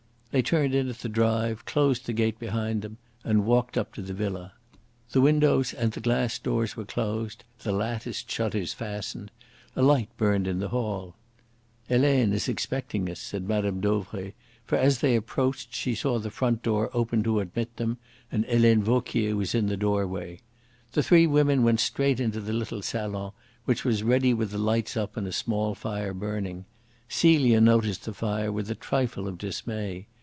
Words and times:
They 0.33 0.41
turned 0.41 0.73
in 0.73 0.87
at 0.87 0.99
the 0.99 1.09
drive, 1.09 1.65
closed 1.65 2.05
the 2.05 2.13
gate 2.13 2.39
behind 2.39 2.83
them, 2.83 2.99
and 3.25 3.43
walked 3.45 3.77
up 3.77 3.93
to 3.95 4.01
the 4.01 4.13
villa. 4.13 4.53
The 5.09 5.19
windows 5.19 5.73
and 5.73 5.91
the 5.91 5.99
glass 5.99 6.39
doors 6.39 6.77
were 6.77 6.85
closed, 6.85 7.43
the 7.63 7.73
latticed 7.73 8.31
shutters 8.31 8.71
fastened. 8.71 9.29
A 9.75 9.81
light 9.81 10.07
burned 10.15 10.47
in 10.47 10.59
the 10.59 10.69
hall. 10.69 11.17
"Helene 11.89 12.31
is 12.31 12.47
expecting 12.47 13.09
us," 13.09 13.19
said 13.19 13.43
Mme. 13.45 13.81
Dauvray, 13.81 14.31
for 14.63 14.77
as 14.77 14.99
they 14.99 15.17
approached 15.17 15.73
she 15.73 15.93
saw 15.93 16.17
the 16.17 16.31
front 16.31 16.63
door 16.63 16.89
open 16.93 17.23
to 17.23 17.41
admit 17.41 17.75
them, 17.75 17.97
and 18.31 18.45
Helene 18.45 18.83
Vauquier 18.83 19.37
in 19.53 19.65
the 19.65 19.75
doorway. 19.75 20.39
The 20.93 21.03
three 21.03 21.27
women 21.27 21.61
went 21.61 21.81
straight 21.81 22.21
into 22.21 22.39
the 22.39 22.53
little 22.53 22.81
salon, 22.81 23.33
which 23.65 23.83
was 23.83 24.01
ready 24.01 24.33
with 24.33 24.51
the 24.51 24.57
lights 24.57 24.95
up 24.95 25.17
and 25.17 25.27
a 25.27 25.33
small 25.33 25.75
fire 25.75 26.13
burning. 26.13 26.63
Celia 27.09 27.59
noticed 27.59 28.05
the 28.05 28.13
fire 28.13 28.49
with 28.49 28.71
a 28.71 28.75
trifle 28.75 29.27
of 29.27 29.37
dismay. 29.37 30.07